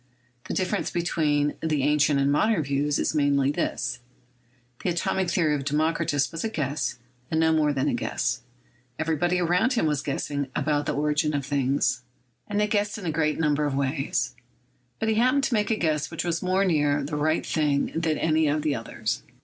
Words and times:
The 0.47 0.55
difference 0.55 0.89
between 0.89 1.53
the 1.61 1.83
[ancient 1.83 2.19
and 2.19 2.31
modern 2.31 2.63
views] 2.63 2.97
is 2.97 3.13
mainly 3.13 3.51
this: 3.51 3.99
the 4.83 4.89
atomic 4.89 5.29
theory 5.29 5.53
of 5.53 5.63
Democritus 5.63 6.31
was 6.31 6.43
a 6.43 6.49
guess, 6.49 6.97
and 7.29 7.39
no 7.39 7.53
more 7.53 7.71
than 7.71 7.87
a 7.87 7.93
guess. 7.93 8.41
Everybody 8.97 9.39
around 9.39 9.73
him 9.73 9.85
was 9.85 10.01
guessing 10.01 10.47
about 10.55 10.87
the 10.87 10.95
origin 10.95 11.35
of 11.35 11.45
things, 11.45 12.01
and 12.47 12.59
they 12.59 12.65
guessed 12.65 12.97
in 12.97 13.05
a 13.05 13.11
great 13.11 13.39
number 13.39 13.63
of 13.65 13.73
i73 13.73 13.77
174 13.77 13.93
CHEMISTRY 13.93 14.07
ways; 14.07 14.35
but 14.97 15.09
he 15.09 15.15
happened 15.21 15.43
to 15.43 15.53
make 15.53 15.69
a 15.69 15.75
guess 15.75 16.09
which 16.09 16.25
was 16.25 16.41
more 16.41 16.65
near 16.65 17.03
the 17.03 17.15
right 17.15 17.45
thing 17.45 17.91
than 17.95 18.17
any 18.17 18.47
of 18.47 18.63
the 18.63 18.73
others." 18.73 19.21